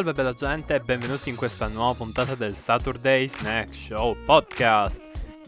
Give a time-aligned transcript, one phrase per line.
[0.00, 5.02] salve bella gente e benvenuti in questa nuova puntata del Saturday Snack Show Podcast.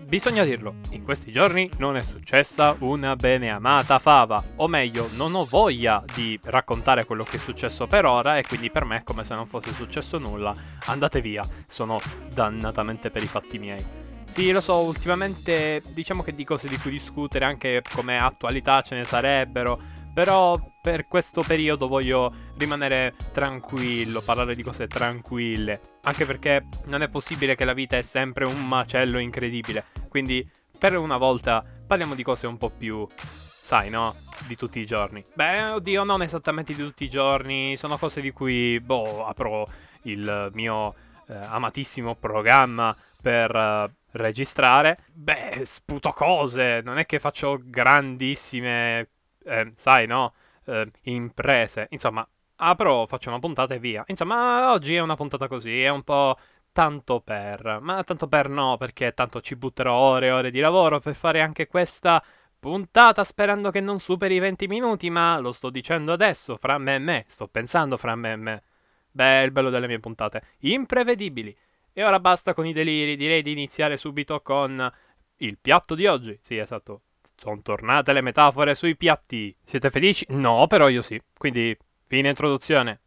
[0.04, 5.46] Bisogna dirlo, in questi giorni non è successa una beneamata fava, o meglio, non ho
[5.46, 9.24] voglia di raccontare quello che è successo per ora e quindi per me è come
[9.24, 10.52] se non fosse successo nulla.
[10.84, 11.98] Andate via, sono
[12.34, 13.82] dannatamente per i fatti miei.
[14.34, 18.96] Sì, lo so, ultimamente diciamo che di cose di cui discutere anche come attualità ce
[18.96, 19.80] ne sarebbero,
[20.12, 25.80] però per questo periodo voglio rimanere tranquillo, parlare di cose tranquille.
[26.02, 29.84] Anche perché non è possibile che la vita è sempre un macello incredibile.
[30.08, 30.44] Quindi
[30.76, 34.12] per una volta parliamo di cose un po' più, sai, no?
[34.48, 35.22] Di tutti i giorni.
[35.32, 37.76] Beh, oddio, non esattamente di tutti i giorni.
[37.76, 39.64] Sono cose di cui, boh, apro
[40.02, 40.94] il mio
[41.28, 43.54] eh, amatissimo programma per...
[43.54, 49.08] Uh, registrare, beh, sputo cose, non è che faccio grandissime
[49.44, 50.34] eh, sai, no?
[50.64, 51.86] Eh, imprese.
[51.90, 54.04] Insomma, apro, faccio una puntata e via.
[54.06, 56.36] Insomma, oggi è una puntata così, è un po'
[56.72, 57.78] tanto per.
[57.80, 61.40] Ma tanto per no, perché tanto ci butterò ore e ore di lavoro per fare
[61.40, 62.22] anche questa
[62.58, 66.94] puntata sperando che non superi i 20 minuti, ma lo sto dicendo adesso, fra me
[66.94, 68.62] e me, sto pensando fra me e me.
[69.10, 71.54] Beh, il bello delle mie puntate, imprevedibili.
[71.92, 74.90] E ora basta con i deliri, direi di iniziare subito con
[75.38, 76.38] il piatto di oggi.
[76.40, 77.02] Sì, esatto,
[77.42, 79.54] sono tornate le metafore sui piatti.
[79.64, 80.24] Siete felici?
[80.28, 81.20] No, però io sì.
[81.36, 81.76] Quindi,
[82.06, 83.00] fine introduzione.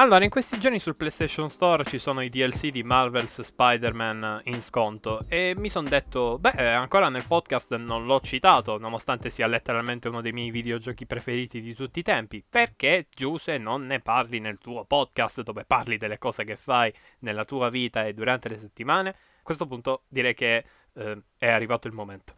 [0.00, 4.62] Allora, in questi giorni sul PlayStation Store ci sono i DLC di Marvel's Spider-Man in
[4.62, 10.08] sconto e mi sono detto, beh, ancora nel podcast non l'ho citato, nonostante sia letteralmente
[10.08, 14.56] uno dei miei videogiochi preferiti di tutti i tempi, perché Giuse non ne parli nel
[14.56, 19.10] tuo podcast dove parli delle cose che fai nella tua vita e durante le settimane?
[19.10, 22.34] A questo punto direi che eh, è arrivato il momento.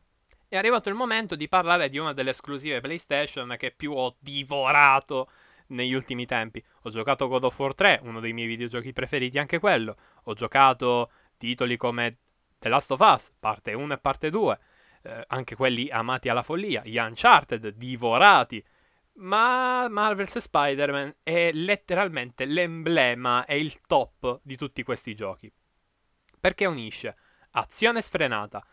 [0.48, 5.28] È arrivato il momento di parlare di una delle esclusive PlayStation che più ho divorato
[5.72, 6.62] negli ultimi tempi.
[6.82, 9.96] Ho giocato God of War 3, uno dei miei videogiochi preferiti anche quello.
[10.24, 12.18] Ho giocato titoli come
[12.58, 14.58] The Last of Us, parte 1 e parte 2,
[15.02, 18.64] eh, anche quelli amati alla follia, gli Uncharted, divorati.
[19.14, 25.52] Ma Marvel's Spider-Man è letteralmente l'emblema e il top di tutti questi giochi.
[26.38, 27.16] Perché unisce
[27.50, 28.64] azione sfrenata,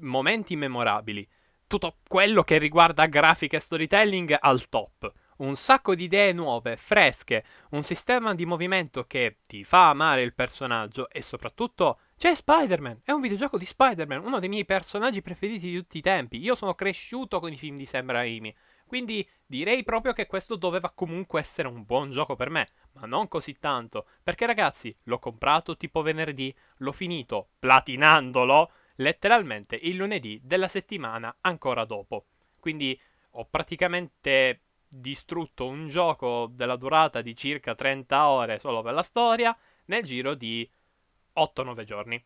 [0.00, 1.26] momenti memorabili,
[1.66, 7.44] tutto quello che riguarda grafica e storytelling al top un sacco di idee nuove, fresche,
[7.70, 13.12] un sistema di movimento che ti fa amare il personaggio e soprattutto c'è Spider-Man, è
[13.12, 16.38] un videogioco di Spider-Man, uno dei miei personaggi preferiti di tutti i tempi.
[16.38, 18.54] Io sono cresciuto con i film di Sam Raimi,
[18.86, 23.28] quindi direi proprio che questo doveva comunque essere un buon gioco per me, ma non
[23.28, 30.68] così tanto, perché ragazzi, l'ho comprato tipo venerdì, l'ho finito platinandolo letteralmente il lunedì della
[30.68, 32.26] settimana ancora dopo.
[32.58, 32.98] Quindi
[33.32, 39.56] ho praticamente distrutto un gioco della durata di circa 30 ore solo per la storia
[39.86, 40.68] nel giro di
[41.36, 42.24] 8-9 giorni.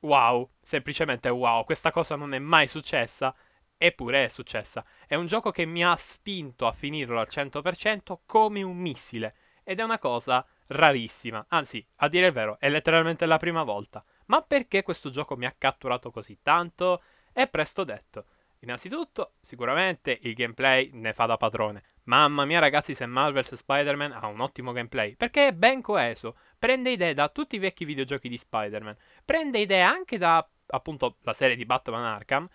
[0.00, 3.34] Wow, semplicemente wow, questa cosa non è mai successa,
[3.76, 4.84] eppure è successa.
[5.06, 9.78] È un gioco che mi ha spinto a finirlo al 100% come un missile ed
[9.78, 14.04] è una cosa rarissima, anzi, a dire il vero, è letteralmente la prima volta.
[14.26, 17.02] Ma perché questo gioco mi ha catturato così tanto?
[17.32, 18.24] È presto detto.
[18.62, 21.82] Innanzitutto, sicuramente il gameplay ne fa da padrone.
[22.04, 26.90] Mamma mia ragazzi, se Marvel's Spider-Man ha un ottimo gameplay, perché è ben coeso, prende
[26.90, 31.56] idee da tutti i vecchi videogiochi di Spider-Man, prende idee anche da appunto la serie
[31.56, 32.48] di Batman Arkham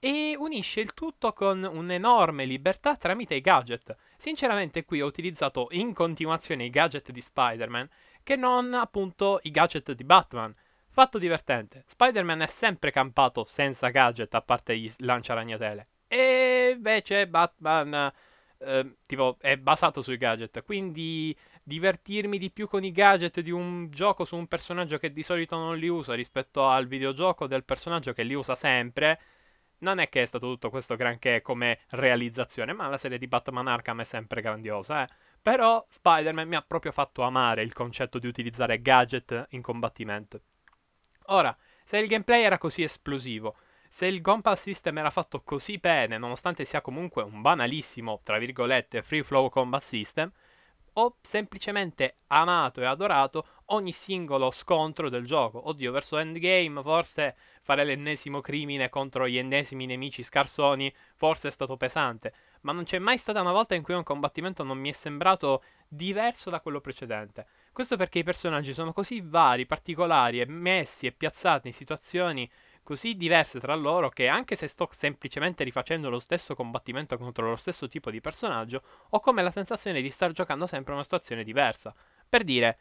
[0.00, 3.96] e unisce il tutto con un'enorme libertà tramite i gadget.
[4.16, 7.88] Sinceramente qui ho utilizzato in continuazione i gadget di Spider-Man
[8.24, 10.52] che non appunto i gadget di Batman.
[10.94, 15.88] Fatto divertente, Spider-Man è sempre campato senza gadget a parte gli lanciaragnatele.
[16.06, 18.12] E invece Batman
[18.58, 23.88] eh, tipo è basato sui gadget, quindi divertirmi di più con i gadget di un
[23.90, 28.12] gioco su un personaggio che di solito non li usa rispetto al videogioco del personaggio
[28.12, 29.18] che li usa sempre.
[29.78, 33.66] Non è che è stato tutto questo granché come realizzazione, ma la serie di Batman
[33.66, 35.08] Arkham è sempre grandiosa, eh.
[35.40, 40.42] Però Spider-Man mi ha proprio fatto amare il concetto di utilizzare gadget in combattimento.
[41.26, 43.56] Ora, se il gameplay era così esplosivo,
[43.88, 49.02] se il Gunpal System era fatto così bene, nonostante sia comunque un banalissimo, tra virgolette,
[49.02, 50.30] free flow combat system,
[50.94, 55.68] ho semplicemente amato e adorato ogni singolo scontro del gioco.
[55.68, 61.76] Oddio, verso endgame forse fare l'ennesimo crimine contro gli ennesimi nemici scarsoni forse è stato
[61.76, 64.92] pesante, ma non c'è mai stata una volta in cui un combattimento non mi è
[64.92, 67.46] sembrato diverso da quello precedente.
[67.72, 72.48] Questo perché i personaggi sono così vari, particolari e messi e piazzati in situazioni
[72.82, 77.56] così diverse tra loro che anche se sto semplicemente rifacendo lo stesso combattimento contro lo
[77.56, 81.94] stesso tipo di personaggio, ho come la sensazione di star giocando sempre una situazione diversa.
[82.28, 82.78] Per dire,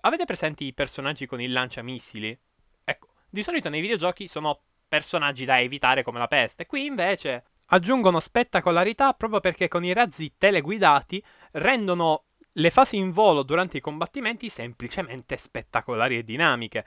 [0.00, 2.36] avete presenti i personaggi con il lanciamissili?
[2.82, 8.18] Ecco, di solito nei videogiochi sono personaggi da evitare come la peste, qui invece aggiungono
[8.18, 12.24] spettacolarità proprio perché con i razzi teleguidati rendono
[12.56, 16.84] le fasi in volo durante i combattimenti semplicemente spettacolari e dinamiche.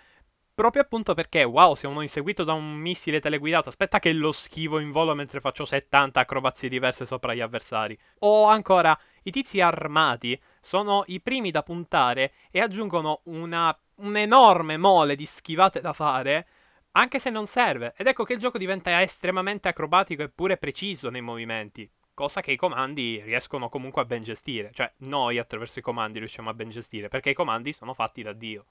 [0.53, 4.91] Proprio appunto perché, wow, siamo inseguito da un missile teleguidato, aspetta che lo schivo in
[4.91, 7.97] volo mentre faccio 70 acrobazie diverse sopra gli avversari.
[8.19, 15.15] O ancora, i tizi armati sono i primi da puntare e aggiungono una, un'enorme mole
[15.15, 16.47] di schivate da fare,
[16.91, 17.93] anche se non serve.
[17.97, 22.51] Ed ecco che il gioco diventa estremamente acrobatico e pure preciso nei movimenti cosa che
[22.51, 26.69] i comandi riescono comunque a ben gestire, cioè noi attraverso i comandi riusciamo a ben
[26.69, 28.65] gestire, perché i comandi sono fatti da Dio.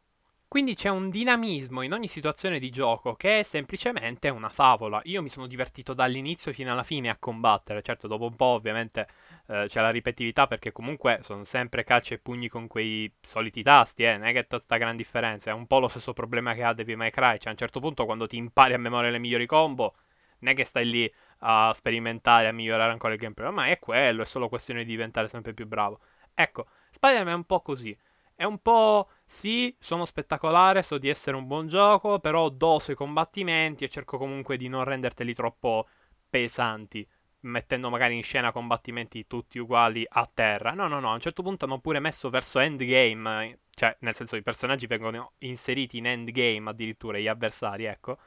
[0.55, 5.01] Quindi c'è un dinamismo in ogni situazione di gioco che è semplicemente una favola.
[5.07, 7.83] Io mi sono divertito dall'inizio fino alla fine a combattere.
[7.83, 9.09] Certo, dopo un po' ovviamente
[9.49, 14.05] eh, c'è la ripetitività perché comunque sono sempre calci e pugni con quei soliti tasti,
[14.05, 14.17] eh.
[14.17, 15.51] Non è che è tutta gran differenza.
[15.51, 17.39] È un po' lo stesso problema che ha Devil May Cry.
[17.39, 19.97] Cioè a un certo punto quando ti impari a memoria le migliori combo,
[20.39, 21.13] non è che stai lì
[21.47, 23.47] a sperimentare, a migliorare ancora il gameplay.
[23.47, 26.01] Ormai è quello, è solo questione di diventare sempre più bravo.
[26.35, 27.97] Ecco, Spider-Man è un po' così.
[28.35, 29.09] È un po'.
[29.27, 34.17] Sì, sono spettacolare, so di essere un buon gioco, però doso i combattimenti e cerco
[34.19, 35.87] comunque di non renderteli troppo
[36.29, 37.07] pesanti,
[37.41, 40.73] mettendo magari in scena combattimenti tutti uguali a terra.
[40.73, 44.37] No, no, no, a un certo punto hanno pure messo verso endgame, cioè nel senso
[44.37, 48.19] i personaggi vengono inseriti in endgame addirittura, gli avversari, ecco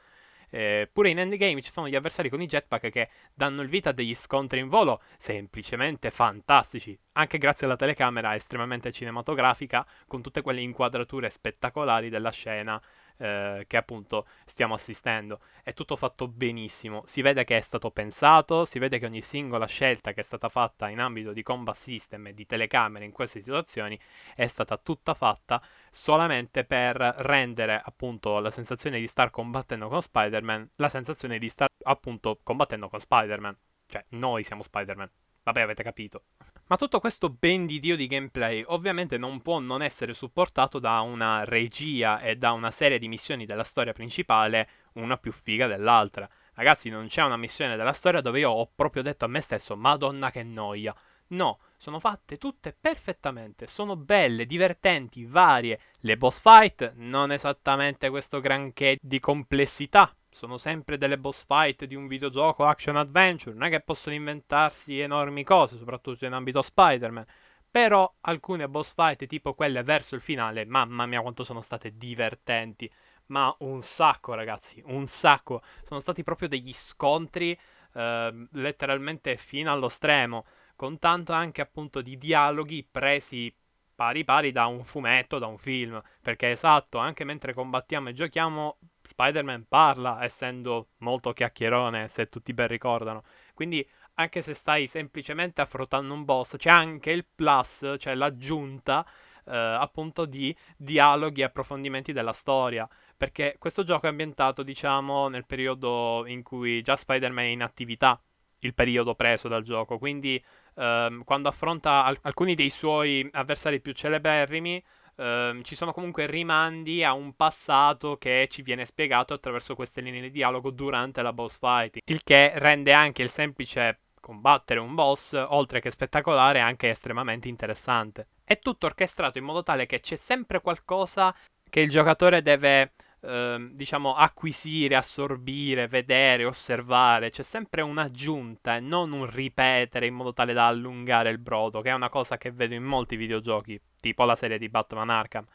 [0.50, 3.90] eh, pure in endgame ci sono gli avversari con i jetpack che danno il vita
[3.90, 10.42] a degli scontri in volo semplicemente fantastici, anche grazie alla telecamera estremamente cinematografica con tutte
[10.42, 12.80] quelle inquadrature spettacolari della scena
[13.18, 15.40] eh, che appunto stiamo assistendo.
[15.62, 19.66] È tutto fatto benissimo, si vede che è stato pensato, si vede che ogni singola
[19.66, 23.40] scelta che è stata fatta in ambito di combat system e di telecamere in queste
[23.40, 23.98] situazioni
[24.34, 30.70] è stata tutta fatta solamente per rendere appunto la sensazione di star combattendo con Spider-Man
[30.76, 33.56] la sensazione di star appunto combattendo con Spider-Man.
[33.86, 35.10] Cioè, noi siamo Spider-Man.
[35.42, 36.24] Vabbè, avete capito.
[36.68, 41.00] Ma tutto questo ben di dio di gameplay ovviamente non può non essere supportato da
[41.00, 46.28] una regia e da una serie di missioni della storia principale, una più figa dell'altra.
[46.52, 49.76] Ragazzi, non c'è una missione della storia dove io ho proprio detto a me stesso,
[49.76, 50.94] Madonna che noia.
[51.28, 55.80] No, sono fatte tutte perfettamente, sono belle, divertenti, varie.
[56.00, 61.96] Le boss fight non esattamente questo granché di complessità, sono sempre delle boss fight di
[61.96, 67.26] un videogioco action adventure, non è che possono inventarsi enormi cose, soprattutto in ambito Spider-Man.
[67.68, 72.90] Però alcune boss fight, tipo quelle verso il finale, mamma mia quanto sono state divertenti.
[73.26, 75.60] Ma un sacco, ragazzi, un sacco.
[75.84, 77.58] Sono stati proprio degli scontri
[77.94, 80.46] eh, letteralmente fino allo stremo,
[80.76, 83.52] con tanto anche appunto di dialoghi presi
[83.92, 86.00] pari pari da un fumetto, da un film.
[86.22, 88.78] Perché esatto, anche mentre combattiamo e giochiamo,
[89.08, 93.22] Spider-Man parla, essendo molto chiacchierone, se tutti ben ricordano.
[93.54, 99.06] Quindi, anche se stai semplicemente affrontando un boss, c'è anche il plus, cioè l'aggiunta.
[99.50, 102.86] Eh, appunto di dialoghi e approfondimenti della storia
[103.16, 108.20] perché questo gioco è ambientato diciamo nel periodo in cui già Spider-Man è in attività
[108.60, 110.42] il periodo preso dal gioco quindi
[110.76, 114.82] ehm, quando affronta al- alcuni dei suoi avversari più celeberrimi,
[115.18, 120.22] ehm, ci sono comunque rimandi a un passato che ci viene spiegato attraverso queste linee
[120.22, 125.32] di dialogo durante la boss fight, il che rende anche il semplice combattere un boss,
[125.32, 128.28] oltre che spettacolare, anche estremamente interessante.
[128.44, 131.34] È tutto orchestrato in modo tale che c'è sempre qualcosa
[131.68, 137.30] che il giocatore deve Ehm, diciamo, acquisire, assorbire, vedere, osservare.
[137.30, 141.90] C'è sempre un'aggiunta e non un ripetere in modo tale da allungare il brodo, che
[141.90, 145.46] è una cosa che vedo in molti videogiochi, tipo la serie di Batman Arkham.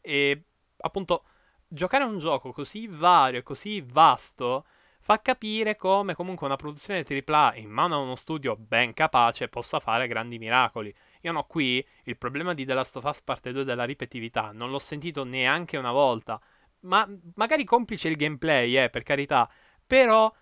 [0.00, 0.42] E
[0.78, 1.24] appunto,
[1.68, 4.66] giocare a un gioco così vario e così vasto
[5.00, 9.80] fa capire come comunque una produzione AAA in mano a uno studio ben capace possa
[9.80, 10.94] fare grandi miracoli.
[11.22, 14.70] Io no, qui il problema di The Last of Us Parte 2 della ripetitività non
[14.70, 16.40] l'ho sentito neanche una volta
[16.82, 19.48] ma magari complice il gameplay, eh, per carità,
[19.86, 20.32] però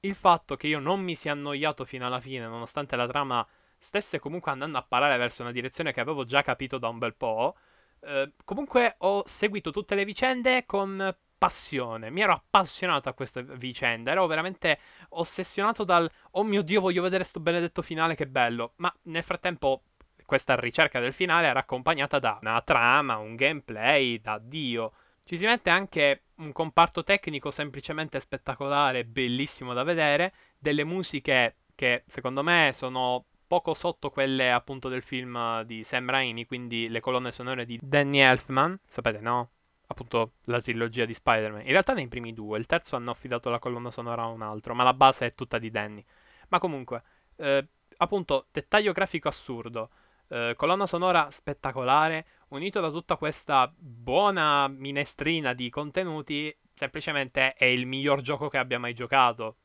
[0.00, 3.46] il fatto che io non mi sia annoiato fino alla fine, nonostante la trama
[3.80, 7.14] stesse comunque andando a parare verso una direzione che avevo già capito da un bel
[7.14, 7.56] po',
[8.02, 14.10] eh, comunque ho seguito tutte le vicende con passione, mi ero appassionato a questa vicenda,
[14.10, 14.78] ero veramente
[15.10, 18.74] ossessionato dal oh mio dio, voglio vedere sto benedetto finale, che bello.
[18.76, 19.84] Ma nel frattempo
[20.26, 24.92] questa ricerca del finale era accompagnata da una trama, un gameplay, da Dio.
[25.24, 32.04] Ci si mette anche un comparto tecnico semplicemente spettacolare, bellissimo da vedere, delle musiche che
[32.06, 37.32] secondo me sono poco sotto quelle appunto del film di Sam Raimi, quindi le colonne
[37.32, 39.50] sonore di Danny Elfman, sapete no?
[39.88, 41.62] Appunto la trilogia di Spider-Man.
[41.62, 44.72] In realtà nei primi due, il terzo hanno affidato la colonna sonora a un altro,
[44.76, 46.04] ma la base è tutta di Danny.
[46.46, 47.02] Ma comunque,
[47.38, 47.66] eh,
[47.96, 49.90] appunto, dettaglio grafico assurdo,
[50.28, 57.84] eh, colonna sonora spettacolare, unito da tutta questa buona minestrina di contenuti, semplicemente è il
[57.84, 59.56] miglior gioco che abbia mai giocato.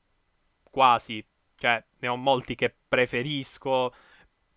[0.63, 1.23] Quasi,
[1.55, 3.93] cioè, ne ho molti che preferisco.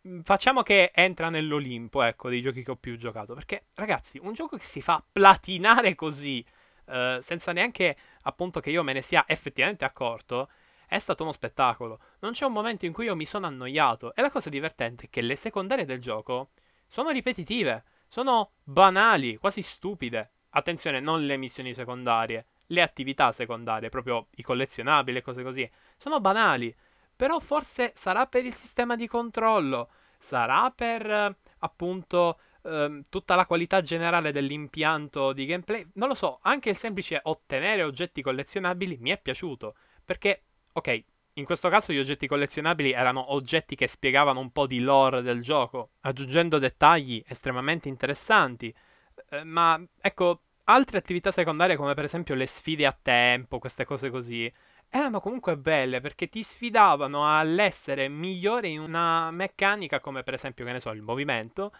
[0.06, 3.34] Mm, facciamo che entra nell'Olimpo, ecco, dei giochi che ho più giocato.
[3.34, 6.44] Perché, ragazzi, un gioco che si fa platinare così,
[6.86, 10.48] eh, senza neanche, appunto, che io me ne sia effettivamente accorto,
[10.86, 12.00] è stato uno spettacolo.
[12.20, 14.14] Non c'è un momento in cui io mi sono annoiato.
[14.14, 16.50] E la cosa divertente è che le secondarie del gioco
[16.86, 20.30] sono ripetitive, sono banali, quasi stupide.
[20.50, 25.70] Attenzione, non le missioni secondarie, le attività secondarie, proprio i collezionabili e cose così.
[25.98, 26.74] Sono banali.
[27.18, 29.88] Però forse sarà per il sistema di controllo,
[30.20, 35.84] sarà per eh, appunto eh, tutta la qualità generale dell'impianto di gameplay.
[35.94, 41.44] Non lo so, anche il semplice ottenere oggetti collezionabili mi è piaciuto, perché ok, in
[41.44, 45.90] questo caso gli oggetti collezionabili erano oggetti che spiegavano un po' di lore del gioco,
[46.02, 48.72] aggiungendo dettagli estremamente interessanti.
[49.30, 54.08] Eh, ma ecco, altre attività secondarie come per esempio le sfide a tempo, queste cose
[54.08, 54.52] così,
[54.90, 60.72] erano comunque belle perché ti sfidavano all'essere migliore in una meccanica come per esempio, che
[60.72, 61.72] ne so, il movimento.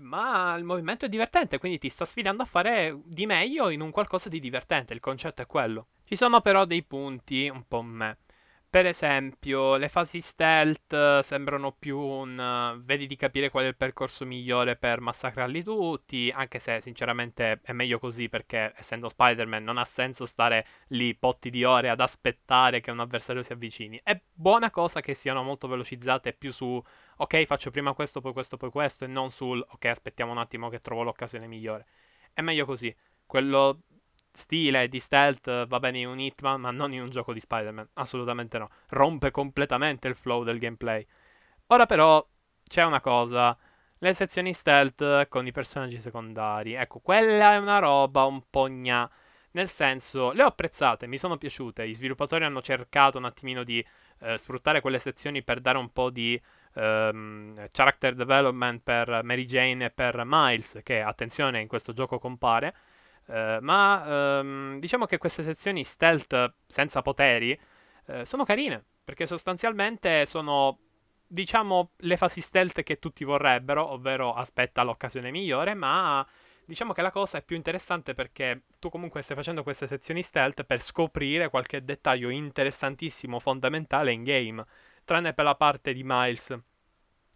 [0.00, 3.90] Ma il movimento è divertente, quindi ti sta sfidando a fare di meglio in un
[3.90, 4.94] qualcosa di divertente.
[4.94, 5.88] Il concetto è quello.
[6.04, 8.18] Ci sono però dei punti un po' me.
[8.70, 13.66] Per esempio, le fasi stealth eh, sembrano più un uh, vedi di capire qual è
[13.66, 19.64] il percorso migliore per massacrarli tutti, anche se sinceramente è meglio così perché essendo Spider-Man
[19.64, 24.00] non ha senso stare lì potti di ore ad aspettare che un avversario si avvicini.
[24.04, 26.80] È buona cosa che siano molto velocizzate più su
[27.16, 30.68] ok, faccio prima questo, poi questo, poi questo e non sul ok, aspettiamo un attimo
[30.68, 31.86] che trovo l'occasione migliore.
[32.32, 32.94] È meglio così.
[33.26, 33.82] Quello
[34.32, 37.90] stile di stealth va bene in un Hitman, ma non in un gioco di Spider-Man.
[37.94, 38.70] Assolutamente no.
[38.88, 41.06] Rompe completamente il flow del gameplay.
[41.68, 42.26] Ora però
[42.66, 43.56] c'è una cosa.
[43.98, 46.74] Le sezioni stealth con i personaggi secondari.
[46.74, 49.10] Ecco, quella è una roba un po' gna.
[49.52, 51.88] Nel senso, le ho apprezzate, mi sono piaciute.
[51.88, 53.84] Gli sviluppatori hanno cercato un attimino di
[54.20, 56.40] eh, sfruttare quelle sezioni per dare un po' di
[56.74, 62.74] ehm, character development per Mary Jane e per Miles, che attenzione in questo gioco compare.
[63.26, 67.58] Eh, ma ehm, diciamo che queste sezioni stealth senza poteri
[68.06, 70.78] eh, sono carine, perché sostanzialmente sono,
[71.26, 76.26] diciamo, le fasi stealth che tutti vorrebbero, ovvero aspetta l'occasione migliore, ma
[76.64, 80.62] diciamo che la cosa è più interessante perché tu comunque stai facendo queste sezioni stealth
[80.64, 84.64] per scoprire qualche dettaglio interessantissimo, fondamentale in game,
[85.04, 86.56] tranne per la parte di Miles.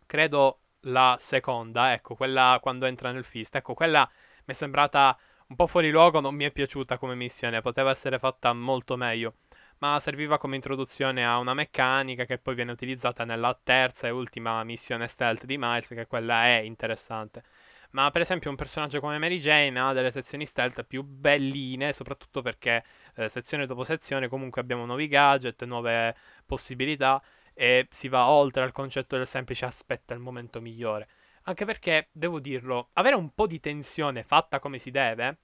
[0.06, 4.08] Credo la seconda, ecco, quella quando entra nel fist, ecco, quella
[4.44, 5.18] mi è sembrata
[5.54, 9.34] un po' fuori luogo, non mi è piaciuta come missione, poteva essere fatta molto meglio,
[9.78, 14.64] ma serviva come introduzione a una meccanica che poi viene utilizzata nella terza e ultima
[14.64, 17.44] missione stealth di Miles, che quella è interessante.
[17.90, 22.42] Ma per esempio un personaggio come Mary Jane ha delle sezioni stealth più belline, soprattutto
[22.42, 22.84] perché
[23.14, 27.22] eh, sezione dopo sezione comunque abbiamo nuovi gadget, nuove possibilità
[27.54, 31.06] e si va oltre al concetto del semplice aspetta il momento migliore.
[31.46, 35.38] Anche perché, devo dirlo, avere un po' di tensione fatta come si deve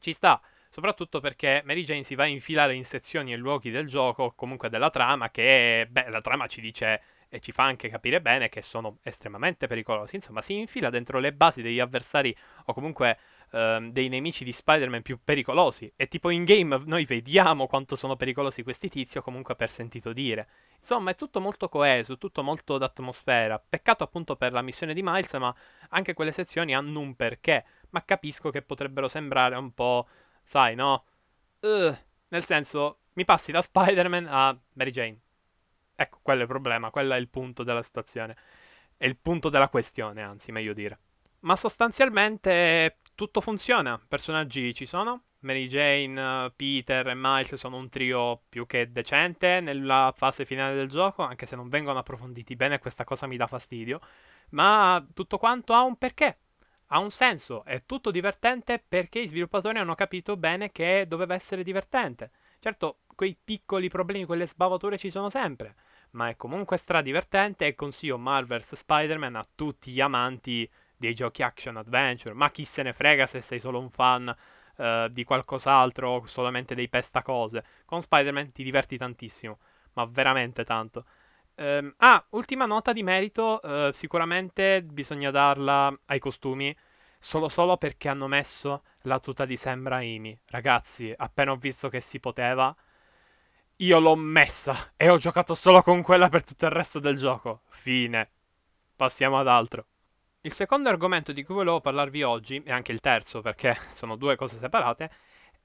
[0.00, 0.40] ci sta.
[0.68, 4.68] Soprattutto perché Mary Jane si va a infilare in sezioni e luoghi del gioco, comunque
[4.68, 8.60] della trama, che, beh, la trama ci dice e ci fa anche capire bene che
[8.60, 10.16] sono estremamente pericolosi.
[10.16, 13.18] Insomma, si infila dentro le basi degli avversari o comunque
[13.52, 15.90] ehm, dei nemici di Spider-Man più pericolosi.
[15.96, 20.12] E tipo in game noi vediamo quanto sono pericolosi questi tizi o comunque per sentito
[20.12, 20.48] dire.
[20.84, 23.58] Insomma, è tutto molto coeso, tutto molto d'atmosfera.
[23.58, 25.54] Peccato appunto per la missione di Miles, ma
[25.88, 27.64] anche quelle sezioni hanno un perché.
[27.88, 30.06] Ma capisco che potrebbero sembrare un po',
[30.42, 31.06] sai, no?
[31.60, 31.96] Uh,
[32.28, 35.18] nel senso, mi passi da Spider-Man a Mary Jane.
[35.96, 38.36] Ecco, quello è il problema, quello è il punto della situazione.
[38.94, 40.98] È il punto della questione, anzi, meglio dire.
[41.40, 43.98] Ma sostanzialmente tutto funziona.
[44.06, 50.12] Personaggi ci sono, Mary Jane, Peter e Miles sono un trio più che decente nella
[50.16, 54.00] fase finale del gioco, anche se non vengono approfonditi bene, questa cosa mi dà fastidio.
[54.50, 56.38] Ma tutto quanto ha un perché.
[56.88, 61.62] ha un senso, è tutto divertente perché i sviluppatori hanno capito bene che doveva essere
[61.62, 62.30] divertente.
[62.60, 65.74] Certo, quei piccoli problemi, quelle sbavature ci sono sempre,
[66.12, 71.76] ma è comunque stradivertente e consiglio Marvel's Spider-Man a tutti gli amanti dei giochi action
[71.76, 74.34] adventure, ma chi se ne frega se sei solo un fan
[74.76, 77.64] uh, di qualcos'altro o solamente dei pestacose.
[77.84, 79.58] Con Spider-Man ti diverti tantissimo,
[79.94, 81.04] ma veramente tanto.
[81.56, 86.76] Um, ah, ultima nota di merito, uh, sicuramente bisogna darla ai costumi,
[87.18, 90.38] solo solo perché hanno messo la tuta di Sam Raimi.
[90.46, 92.74] Ragazzi, appena ho visto che si poteva,
[93.76, 97.62] io l'ho messa e ho giocato solo con quella per tutto il resto del gioco.
[97.68, 98.30] Fine.
[98.96, 99.86] Passiamo ad altro.
[100.44, 104.36] Il secondo argomento di cui volevo parlarvi oggi, e anche il terzo perché sono due
[104.36, 105.10] cose separate,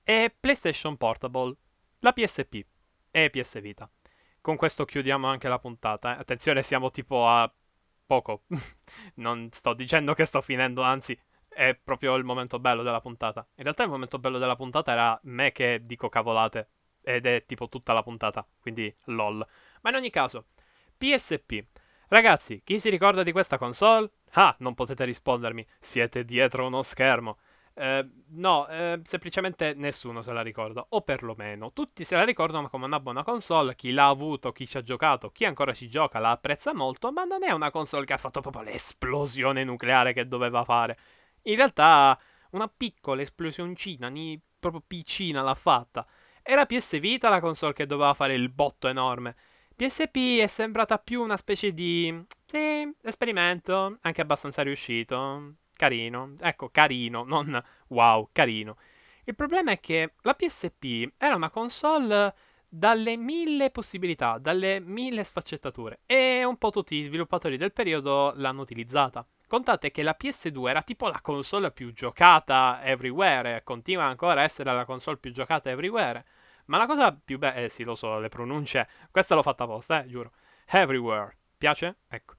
[0.02, 1.54] è PlayStation Portable,
[2.00, 2.66] la PSP
[3.12, 3.90] e PS Vita.
[4.40, 6.16] Con questo chiudiamo anche la puntata.
[6.16, 6.22] Eh.
[6.22, 7.54] Attenzione, siamo tipo a
[8.06, 8.44] poco.
[9.16, 11.20] non sto dicendo che sto finendo, anzi,
[11.50, 13.46] è proprio il momento bello della puntata.
[13.56, 16.70] In realtà il momento bello della puntata era me che dico cavolate.
[17.02, 19.46] Ed è tipo tutta la puntata, quindi lol.
[19.82, 20.46] Ma in ogni caso,
[20.98, 21.66] PSP.
[22.08, 24.10] Ragazzi, chi si ricorda di questa console?
[24.34, 27.38] Ah, non potete rispondermi, siete dietro uno schermo.
[27.74, 32.86] Eh, no, eh, semplicemente nessuno se la ricorda, o perlomeno tutti se la ricordano come
[32.86, 36.32] una buona console, chi l'ha avuto, chi ci ha giocato, chi ancora ci gioca la
[36.32, 40.64] apprezza molto, ma non è una console che ha fatto proprio l'esplosione nucleare che doveva
[40.66, 40.98] fare.
[41.44, 42.20] In realtà
[42.52, 44.12] una piccola esplosioncina,
[44.60, 46.06] proprio piccina l'ha fatta.
[46.44, 49.36] Era PS Vita la console che doveva fare il botto enorme.
[49.80, 52.14] PSP è sembrata più una specie di...
[52.46, 55.54] Sì, esperimento, anche abbastanza riuscito.
[55.74, 56.34] Carino.
[56.42, 58.76] Ecco, carino, non wow, carino.
[59.24, 62.36] Il problema è che la PSP era una console
[62.68, 68.60] dalle mille possibilità, dalle mille sfaccettature e un po' tutti gli sviluppatori del periodo l'hanno
[68.60, 69.26] utilizzata.
[69.48, 74.74] Contate che la PS2 era tipo la console più giocata everywhere continua ancora a essere
[74.74, 76.26] la console più giocata everywhere.
[76.70, 80.04] Ma la cosa più bella, eh sì, lo so, le pronunce, questa l'ho fatta apposta,
[80.04, 80.32] eh, giuro.
[80.68, 81.38] Everywhere.
[81.58, 81.98] Piace?
[82.08, 82.36] Ecco.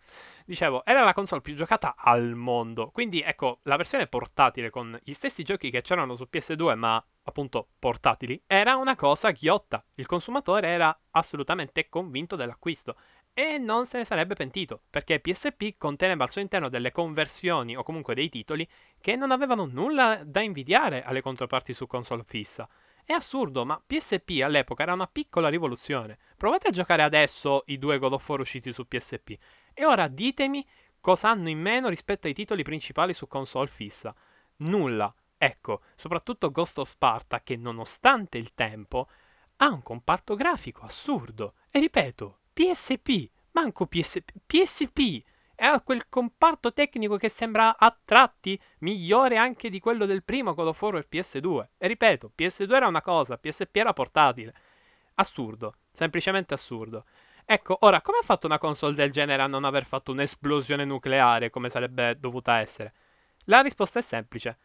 [0.46, 2.90] Dicevo, era la console più giocata al mondo.
[2.90, 7.70] Quindi, ecco, la versione portatile con gli stessi giochi che c'erano su PS2, ma appunto
[7.78, 9.84] portatili, era una cosa ghiotta.
[9.96, 12.96] Il consumatore era assolutamente convinto dell'acquisto
[13.34, 17.82] e non se ne sarebbe pentito, perché PSP conteneva al suo interno delle conversioni o
[17.82, 18.66] comunque dei titoli
[19.00, 22.68] che non avevano nulla da invidiare alle controparti su console fissa.
[23.10, 26.16] È assurdo, ma PSP all'epoca era una piccola rivoluzione.
[26.36, 29.36] Provate a giocare adesso i due God of War usciti su PSP
[29.74, 30.64] e ora ditemi
[31.00, 34.14] cosa hanno in meno rispetto ai titoli principali su console fissa.
[34.58, 35.12] Nulla.
[35.36, 39.08] Ecco, soprattutto Ghost of Sparta che nonostante il tempo
[39.56, 41.54] ha un comparto grafico assurdo.
[41.68, 45.22] E ripeto, PSP, manco PSP, PSP
[45.60, 50.68] è quel comparto tecnico che sembra a tratti migliore anche di quello del primo God
[50.68, 51.66] of War per PS2.
[51.76, 54.54] E ripeto, PS2 era una cosa, PSP era portatile.
[55.16, 57.04] Assurdo, semplicemente assurdo.
[57.44, 61.50] Ecco, ora, come ha fatto una console del genere a non aver fatto un'esplosione nucleare
[61.50, 62.94] come sarebbe dovuta essere?
[63.44, 64.56] La risposta è semplice.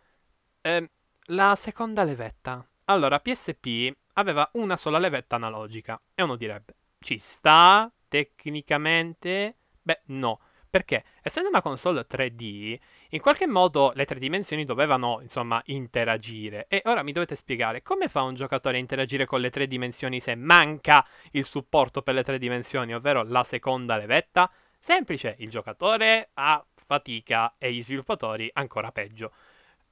[0.62, 0.89] Eh,
[1.25, 2.65] la seconda levetta.
[2.86, 5.99] Allora, PSP aveva una sola levetta analogica.
[6.13, 9.55] E uno direbbe, ci sta tecnicamente?
[9.81, 10.39] Beh, no.
[10.75, 12.77] Perché essendo una console 3D,
[13.11, 16.65] in qualche modo le tre dimensioni dovevano, insomma, interagire.
[16.67, 20.19] E ora mi dovete spiegare come fa un giocatore a interagire con le tre dimensioni
[20.19, 24.51] se manca il supporto per le tre dimensioni, ovvero la seconda levetta?
[24.77, 29.31] Semplice, il giocatore ha fatica e gli sviluppatori ancora peggio.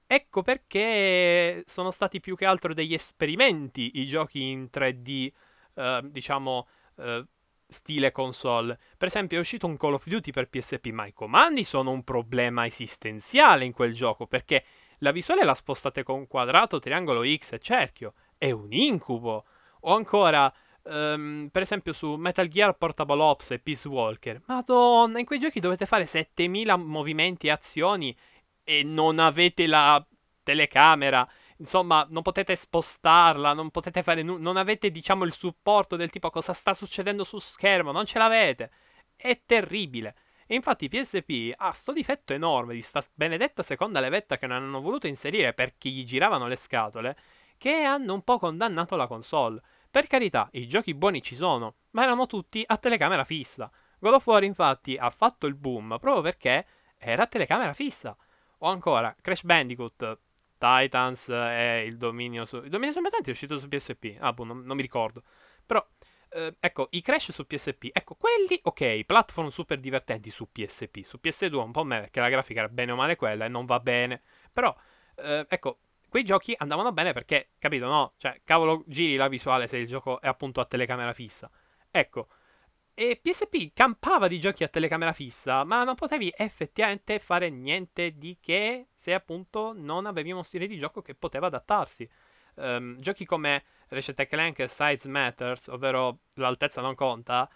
[0.05, 5.31] Ecco perché sono stati più che altro degli esperimenti i giochi in 3D,
[5.75, 6.67] eh, diciamo,
[6.97, 7.25] eh,
[7.67, 8.77] stile console.
[8.97, 12.03] Per esempio è uscito un Call of Duty per PSP, ma i comandi sono un
[12.03, 14.63] problema esistenziale in quel gioco, perché
[14.99, 18.13] la visuale la spostate con quadrato, triangolo X e cerchio.
[18.37, 19.45] È un incubo.
[19.81, 24.41] O ancora, um, per esempio su Metal Gear Portable Ops e Peace Walker.
[24.45, 28.15] Madonna, in quei giochi dovete fare 7000 movimenti e azioni
[28.63, 30.05] e non avete la
[30.41, 36.09] telecamera insomma, non potete spostarla, non potete fare nulla, non avete, diciamo, il supporto del
[36.09, 38.71] tipo cosa sta succedendo su schermo, non ce l'avete.
[39.15, 40.15] È terribile.
[40.45, 44.81] E infatti PSP ha sto difetto enorme di sta benedetta seconda levetta che non hanno
[44.81, 47.17] voluto inserire perché gli giravano le scatole,
[47.57, 49.61] che hanno un po' condannato la console.
[49.89, 53.71] Per carità, i giochi buoni ci sono, ma erano tutti a telecamera fissa.
[53.99, 56.65] God of War infatti ha fatto il boom proprio perché
[56.97, 58.15] era a telecamera fissa.
[58.59, 60.19] O ancora, Crash Bandicoot
[60.63, 62.57] Titans e il dominio su...
[62.57, 64.15] Il dominio su Metanti è uscito su PSP.
[64.19, 65.23] Ah, boh, non, non mi ricordo.
[65.65, 65.85] Però
[66.29, 71.19] eh, ecco, i Crash su PSP, ecco, quelli, ok, platform super divertenti su PSP, su
[71.21, 73.79] PS2 un po' me, perché la grafica era bene o male quella e non va
[73.79, 74.21] bene,
[74.51, 74.75] però,
[75.15, 78.13] eh, ecco, quei giochi andavano bene perché, capito, no?
[78.17, 81.49] Cioè, cavolo, giri la visuale se il gioco è appunto a telecamera fissa.
[81.91, 82.27] Ecco,
[82.95, 88.37] e PSP campava di giochi a telecamera fissa, ma non potevi effettivamente fare niente di
[88.39, 92.07] che se appunto non avevi uno stile di gioco che poteva adattarsi.
[92.55, 97.49] Um, giochi come Ratchet Clank Size Matters, ovvero l'altezza non conta,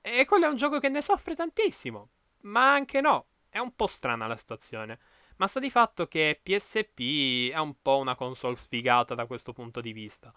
[0.00, 2.08] e quello è un gioco che ne soffre tantissimo.
[2.42, 4.98] Ma anche no, è un po' strana la situazione.
[5.36, 9.80] Ma sta di fatto che PSP è un po' una console sfigata da questo punto
[9.80, 10.32] di vista.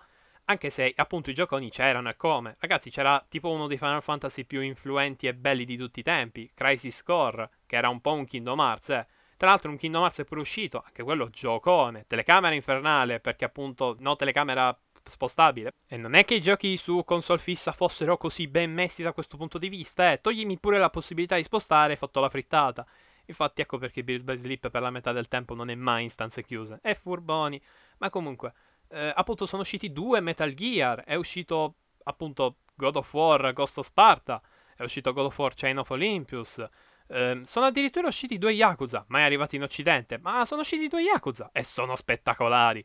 [0.45, 2.57] Anche se appunto i gioconi c'erano e come.
[2.59, 6.51] Ragazzi, c'era tipo uno dei Final Fantasy più influenti e belli di tutti i tempi,
[6.53, 9.07] Crisis Core, che era un po' un Kingdom Hearts, eh.
[9.37, 13.95] Tra l'altro un Kingdom Hearts è pure uscito, anche quello giocone, telecamera infernale, perché appunto
[13.99, 15.71] no telecamera spostabile.
[15.87, 19.37] E non è che i giochi su console fissa fossero così ben messi da questo
[19.37, 20.19] punto di vista, eh.
[20.21, 22.85] Toglimi pure la possibilità di spostare e fatto la frittata.
[23.25, 26.09] Infatti ecco perché Beats by Sleep per la metà del tempo non è mai in
[26.09, 26.79] stanze chiuse.
[26.81, 27.61] È furboni.
[27.99, 28.53] Ma comunque,
[28.93, 33.87] eh, appunto sono usciti due Metal Gear, è uscito appunto God of War Ghost of
[33.87, 34.41] Sparta,
[34.75, 36.63] è uscito God of War Chain of Olympus,
[37.07, 41.49] eh, sono addirittura usciti due Yakuza, mai arrivati in Occidente, ma sono usciti due Yakuza
[41.51, 42.83] e sono spettacolari.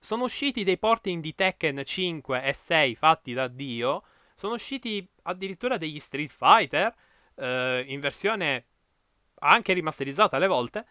[0.00, 5.76] Sono usciti dei porting di Tekken 5 e 6 fatti da Dio, sono usciti addirittura
[5.76, 6.94] degli Street Fighter
[7.34, 8.66] eh, in versione
[9.40, 10.86] anche rimasterizzata alle volte,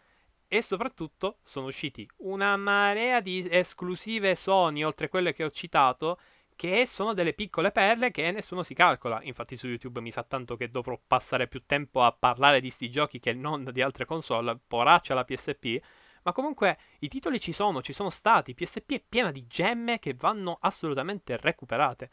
[0.47, 6.19] e soprattutto sono usciti una marea di esclusive Sony, oltre a quelle che ho citato,
[6.55, 9.19] che sono delle piccole perle che nessuno si calcola.
[9.23, 12.89] Infatti su YouTube mi sa tanto che dovrò passare più tempo a parlare di sti
[12.89, 15.79] giochi che non di altre console, poraccia la PSP.
[16.23, 18.55] Ma comunque i titoli ci sono, ci sono stati.
[18.55, 22.09] PSP è piena di gemme che vanno assolutamente recuperate.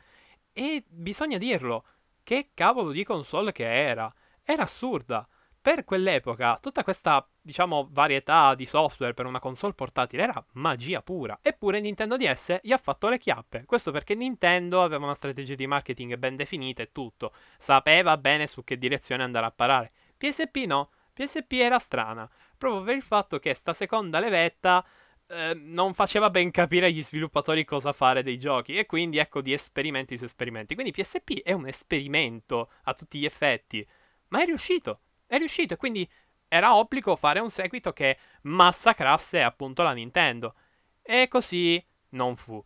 [0.52, 1.84] E bisogna dirlo,
[2.22, 4.12] che cavolo di console che era.
[4.42, 5.26] Era assurda
[5.64, 11.38] per quell'epoca tutta questa, diciamo, varietà di software per una console portatile era magia pura.
[11.40, 13.64] Eppure Nintendo DS gli ha fatto le chiappe.
[13.64, 17.32] Questo perché Nintendo aveva una strategia di marketing ben definita e tutto.
[17.56, 19.92] Sapeva bene su che direzione andare a parare.
[20.18, 20.90] PSP no.
[21.14, 22.30] PSP era strana.
[22.58, 24.84] Proprio per il fatto che sta seconda levetta
[25.28, 29.54] eh, non faceva ben capire agli sviluppatori cosa fare dei giochi e quindi ecco di
[29.54, 30.74] esperimenti su esperimenti.
[30.74, 33.88] Quindi PSP è un esperimento a tutti gli effetti,
[34.28, 34.98] ma è riuscito
[35.34, 36.08] è riuscito e quindi
[36.48, 40.54] era obbligo fare un seguito che massacrasse appunto la Nintendo.
[41.02, 42.62] E così non fu.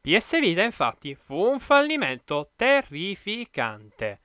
[0.00, 4.20] PS Vita infatti fu un fallimento terrificante.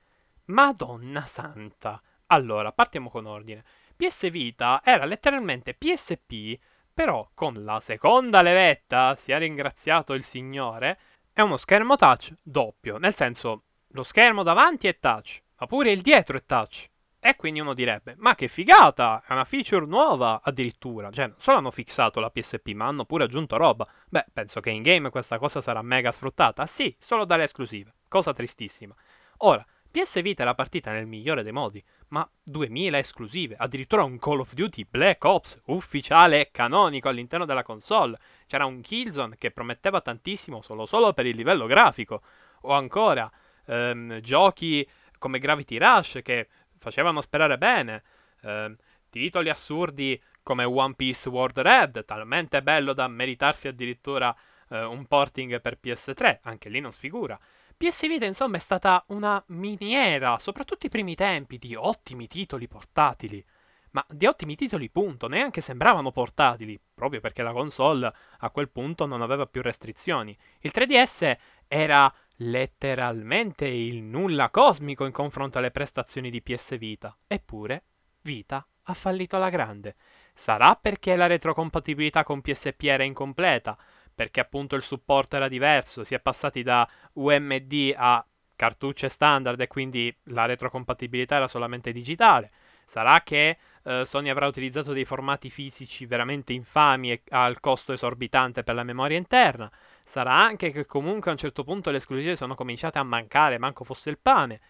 [0.46, 2.00] Madonna santa.
[2.28, 3.64] Allora, partiamo con ordine.
[3.94, 6.58] PS Vita era letteralmente PSP,
[6.92, 10.98] però con la seconda levetta, sia ringraziato il Signore,
[11.32, 16.00] è uno schermo touch doppio, nel senso lo schermo davanti è touch, ma pure il
[16.00, 16.88] dietro è touch.
[17.26, 21.10] E quindi uno direbbe, ma che figata, è una feature nuova addirittura.
[21.10, 23.84] Cioè, non solo hanno fissato la PSP, ma hanno pure aggiunto roba.
[24.08, 26.64] Beh, penso che in game questa cosa sarà mega sfruttata.
[26.66, 27.94] Sì, solo dalle esclusive.
[28.06, 28.94] Cosa tristissima.
[29.38, 34.38] Ora, PS Vita era partita nel migliore dei modi, ma 2000 esclusive, addirittura un Call
[34.38, 38.16] of Duty Black Ops ufficiale e canonico all'interno della console.
[38.46, 42.22] C'era un Killzone che prometteva tantissimo solo solo per il livello grafico.
[42.60, 43.28] O ancora,
[43.66, 48.02] ehm, giochi come Gravity Rush che facevano sperare bene.
[48.42, 48.76] Eh,
[49.10, 54.34] titoli assurdi come One Piece World Red, talmente bello da meritarsi addirittura
[54.68, 57.38] eh, un porting per PS3, anche lì non sfigura.
[57.76, 63.44] PS Vita insomma è stata una miniera, soprattutto i primi tempi, di ottimi titoli portatili.
[63.90, 69.06] Ma di ottimi titoli punto, neanche sembravano portatili, proprio perché la console a quel punto
[69.06, 70.36] non aveva più restrizioni.
[70.60, 71.36] Il 3DS
[71.66, 77.16] era letteralmente il nulla cosmico in confronto alle prestazioni di PS Vita.
[77.26, 77.82] Eppure,
[78.22, 79.96] Vita ha fallito alla grande.
[80.34, 83.76] Sarà perché la retrocompatibilità con PSP era incompleta,
[84.14, 89.66] perché appunto il supporto era diverso, si è passati da UMD a cartucce standard e
[89.66, 92.50] quindi la retrocompatibilità era solamente digitale.
[92.86, 98.62] Sarà che eh, Sony avrà utilizzato dei formati fisici veramente infami e al costo esorbitante
[98.62, 99.70] per la memoria interna.
[100.06, 103.82] Sarà anche che comunque a un certo punto le esclusive sono cominciate a mancare, manco
[103.82, 104.60] fosse il pane.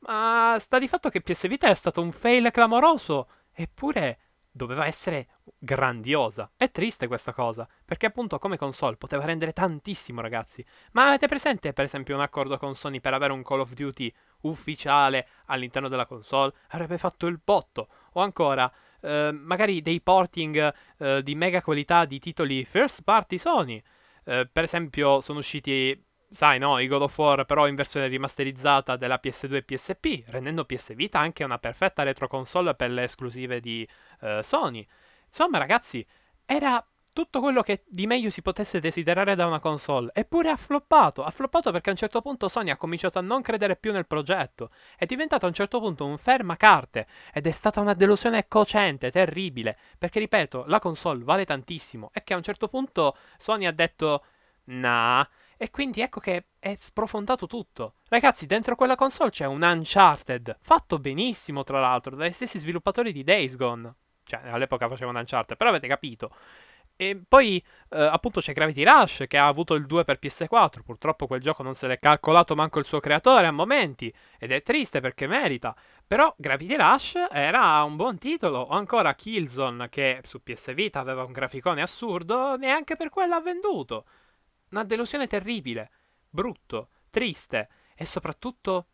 [0.00, 4.18] Ma sta di fatto che PS Vita è stato un fail clamoroso, eppure
[4.50, 5.28] doveva essere
[5.58, 6.50] grandiosa.
[6.56, 10.64] È triste questa cosa, perché appunto come console poteva rendere tantissimo, ragazzi.
[10.92, 14.12] Ma avete presente, per esempio, un accordo con Sony per avere un Call of Duty
[14.42, 16.54] ufficiale all'interno della console?
[16.68, 17.88] Avrebbe fatto il botto.
[18.14, 23.82] O ancora, eh, magari dei porting eh, di mega qualità di titoli first party Sony.
[24.28, 28.96] Eh, per esempio, sono usciti sai no, i God of War però in versione rimasterizzata
[28.96, 33.60] della PS2 e PSP, rendendo PS Vita anche una perfetta retro console per le esclusive
[33.60, 33.88] di
[34.20, 34.86] uh, Sony.
[35.28, 36.04] Insomma ragazzi,
[36.44, 36.84] era
[37.16, 40.10] tutto quello che di meglio si potesse desiderare da una console.
[40.12, 41.24] Eppure ha floppato.
[41.24, 44.06] Ha floppato perché a un certo punto Sony ha cominciato a non credere più nel
[44.06, 44.70] progetto.
[44.98, 47.06] È diventato a un certo punto un fermacarte.
[47.32, 49.78] Ed è stata una delusione cocente, terribile.
[49.96, 52.10] Perché ripeto, la console vale tantissimo.
[52.12, 54.22] E che a un certo punto Sony ha detto:
[54.64, 55.26] Nah.
[55.56, 57.94] E quindi ecco che è sprofondato tutto.
[58.10, 60.58] Ragazzi, dentro quella console c'è un Uncharted.
[60.60, 63.94] Fatto benissimo, tra l'altro, dagli stessi sviluppatori di Days Gone.
[64.22, 66.30] Cioè, all'epoca facevano Uncharted, però avete capito.
[66.98, 71.26] E poi eh, appunto c'è Gravity Rush che ha avuto il 2 per PS4, purtroppo
[71.26, 75.00] quel gioco non se l'è calcolato manco il suo creatore a momenti ed è triste
[75.00, 80.72] perché merita, però Gravity Rush era un buon titolo, o ancora Killzone che su PS
[80.72, 84.06] Vita aveva un graficone assurdo, neanche per quello ha venduto.
[84.70, 85.90] Una delusione terribile,
[86.30, 88.86] brutto, triste e soprattutto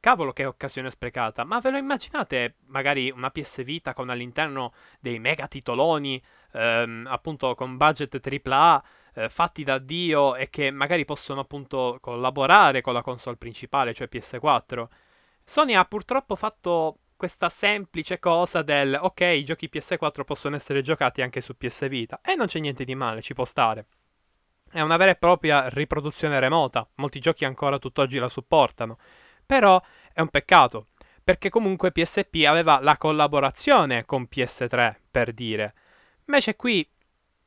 [0.00, 5.18] Cavolo che occasione sprecata, ma ve lo immaginate magari una PS Vita con all'interno dei
[5.18, 6.20] mega titoloni,
[6.52, 8.84] ehm, appunto con budget AAA,
[9.14, 14.08] eh, fatti da Dio e che magari possono appunto collaborare con la console principale, cioè
[14.10, 14.86] PS4?
[15.44, 21.20] Sony ha purtroppo fatto questa semplice cosa del ok, i giochi PS4 possono essere giocati
[21.22, 23.86] anche su PS Vita e non c'è niente di male, ci può stare.
[24.72, 28.98] È una vera e propria riproduzione remota, molti giochi ancora tutt'oggi la supportano.
[29.44, 29.82] Però
[30.12, 30.86] è un peccato,
[31.24, 35.74] perché comunque PSP aveva la collaborazione con PS3, per dire.
[36.30, 36.88] Invece qui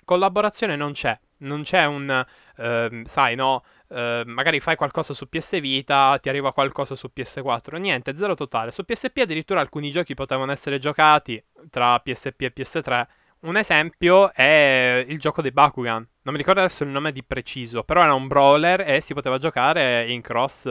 [0.03, 1.17] collaborazione non c'è.
[1.37, 2.25] Non c'è un,
[2.57, 7.77] eh, sai, no, eh, magari fai qualcosa su PS Vita, ti arriva qualcosa su PS4.
[7.77, 8.71] Niente, zero totale.
[8.71, 13.07] Su PSP addirittura alcuni giochi potevano essere giocati tra PSP e PS3.
[13.41, 16.07] Un esempio è il gioco dei Bakugan.
[16.21, 19.37] Non mi ricordo adesso il nome di preciso, però era un brawler e si poteva
[19.37, 20.69] giocare in cross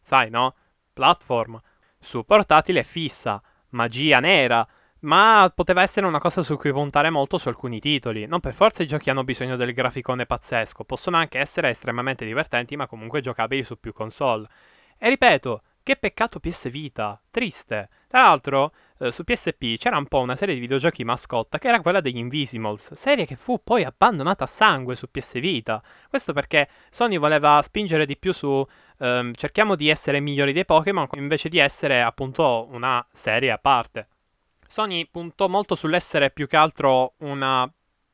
[0.00, 0.54] sai no?
[0.92, 1.60] Platform.
[1.98, 4.66] Su portatile fissa, magia nera,
[5.00, 8.26] ma poteva essere una cosa su cui puntare molto su alcuni titoli.
[8.26, 12.76] Non per forza i giochi hanno bisogno del graficone pazzesco, possono anche essere estremamente divertenti,
[12.76, 14.48] ma comunque giocabili su più console.
[14.98, 17.88] E ripeto, che peccato PS Vita, triste.
[18.08, 21.80] Tra l'altro, eh, su PSP c'era un po' una serie di videogiochi mascotta che era
[21.80, 25.82] quella degli Invisimals, serie che fu poi abbandonata a sangue su PS Vita.
[26.08, 28.66] Questo perché Sony voleva spingere di più su
[28.98, 34.08] ehm, cerchiamo di essere migliori dei Pokémon invece di essere appunto una serie a parte.
[34.68, 37.70] Sony puntò molto sull'essere più che altro una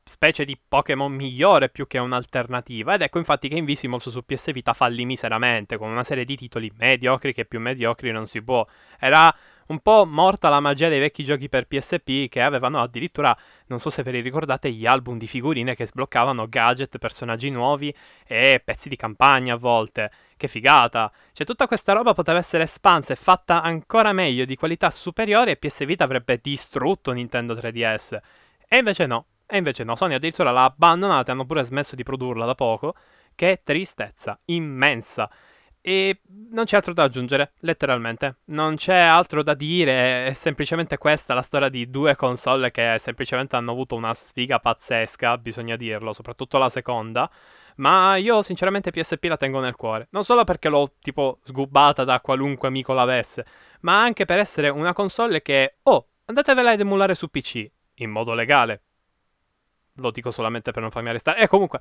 [0.07, 2.93] specie di Pokémon migliore più che un'alternativa.
[2.93, 6.71] Ed ecco infatti che Invisimals su PS Vita fallì miseramente, con una serie di titoli
[6.77, 8.65] mediocri che più mediocri non si può.
[8.99, 9.35] Era
[9.67, 13.35] un po' morta la magia dei vecchi giochi per PSP che avevano addirittura,
[13.67, 17.93] non so se ve li ricordate, gli album di figurine che sbloccavano gadget, personaggi nuovi
[18.27, 20.11] e pezzi di campagna a volte.
[20.37, 21.11] Che figata!
[21.31, 25.57] Cioè tutta questa roba poteva essere espansa e fatta ancora meglio, di qualità superiore e
[25.57, 28.19] PS Vita avrebbe distrutto Nintendo 3DS.
[28.67, 32.03] E invece no, e invece no, Sony addirittura l'ha abbandonata e hanno pure smesso di
[32.03, 32.95] produrla da poco.
[33.33, 35.29] Che tristezza immensa.
[35.87, 38.37] E non c'è altro da aggiungere, letteralmente.
[38.45, 43.55] Non c'è altro da dire, è semplicemente questa la storia di due console che semplicemente
[43.55, 47.29] hanno avuto una sfiga pazzesca, bisogna dirlo, soprattutto la seconda.
[47.75, 50.07] Ma io sinceramente PSP la tengo nel cuore.
[50.09, 53.45] Non solo perché l'ho tipo sgubbata da qualunque amico l'avesse,
[53.81, 57.63] ma anche per essere una console che, oh, andatevela ad emulare su PC,
[57.97, 58.81] in modo legale.
[59.97, 61.41] Lo dico solamente per non farmi arrestare.
[61.41, 61.79] E comunque,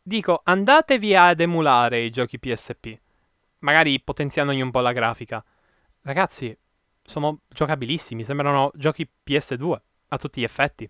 [0.00, 3.00] dico, andatevi ad emulare i giochi PSP
[3.62, 5.44] magari potenziandogli un po' la grafica.
[6.02, 6.56] Ragazzi,
[7.02, 10.88] sono giocabilissimi, sembrano giochi PS2 a tutti gli effetti.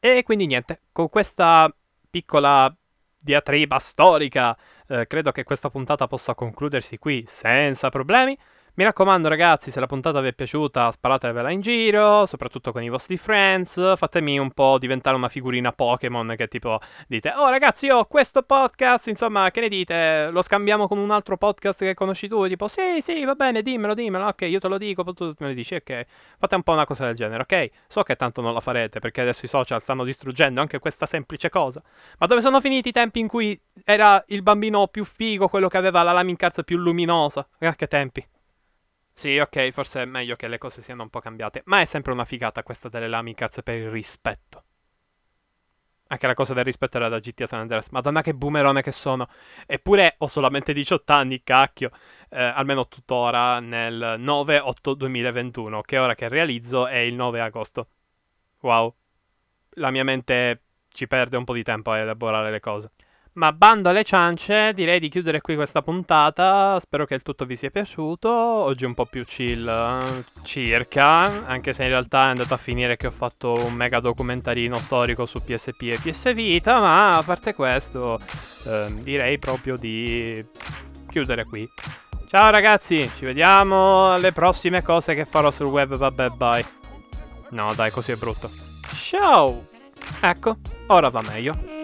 [0.00, 1.72] E quindi niente, con questa
[2.10, 2.74] piccola
[3.18, 4.56] diatriba storica,
[4.88, 8.36] eh, credo che questa puntata possa concludersi qui senza problemi.
[8.74, 12.88] Mi raccomando ragazzi, se la puntata vi è piaciuta sparatevela in giro, soprattutto con i
[12.88, 17.98] vostri friends, fatemi un po' diventare una figurina Pokémon che tipo dite "Oh ragazzi, io
[17.98, 20.30] ho questo podcast, insomma, che ne dite?
[20.30, 23.92] Lo scambiamo con un altro podcast che conosci tu?" Tipo "Sì, sì, va bene, dimmelo,
[23.92, 24.24] dimmelo.
[24.26, 26.06] Ok, io te lo dico, tu me lo dici, ok.
[26.38, 27.70] Fate un po' una cosa del genere, ok?
[27.88, 31.50] So che tanto non la farete perché adesso i social stanno distruggendo anche questa semplice
[31.50, 31.82] cosa.
[32.18, 35.76] Ma dove sono finiti i tempi in cui era il bambino più figo, quello che
[35.76, 37.46] aveva la laming cards più luminosa?
[37.58, 38.26] Ah, che tempi.
[39.14, 42.12] Sì, ok, forse è meglio che le cose siano un po' cambiate, ma è sempre
[42.12, 44.64] una figata questa delle Lamicars per il rispetto.
[46.08, 47.88] Anche la cosa del rispetto era da GTA San Andreas.
[47.88, 49.28] Madonna che boomerone che sono.
[49.66, 51.90] Eppure ho solamente 18 anni, cacchio.
[52.28, 57.88] Eh, almeno tuttora nel 9-8-2021, che ora che realizzo è il 9 agosto.
[58.60, 58.94] Wow.
[59.76, 62.90] La mia mente ci perde un po' di tempo a elaborare le cose.
[63.34, 66.78] Ma bando alle ciance, direi di chiudere qui questa puntata.
[66.80, 68.28] Spero che il tutto vi sia piaciuto.
[68.30, 71.46] Oggi un po' più chill, eh, circa.
[71.46, 75.24] Anche se in realtà è andato a finire che ho fatto un mega documentarino storico
[75.24, 76.78] su PSP e PS Vita.
[76.78, 78.20] Ma a parte questo,
[78.66, 80.44] eh, direi proprio di
[81.08, 81.66] chiudere qui.
[82.28, 85.96] Ciao ragazzi, ci vediamo alle prossime cose che farò sul web.
[85.96, 86.66] Vabbè, bye.
[87.50, 88.50] No, dai, così è brutto.
[88.94, 89.68] Ciao!
[90.20, 91.81] Ecco, ora va meglio.